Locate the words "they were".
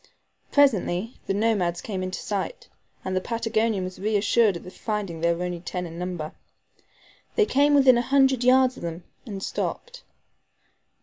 5.21-5.43